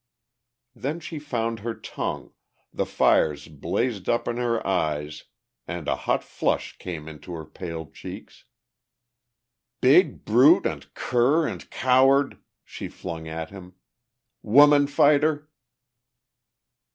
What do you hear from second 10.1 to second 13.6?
brute and cur and coward!" she flung at